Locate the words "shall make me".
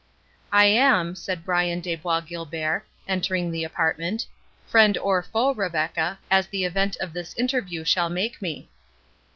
7.83-8.67